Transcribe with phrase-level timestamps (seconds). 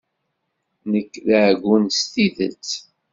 [0.91, 2.69] Nekk d aɛeggun s tidet.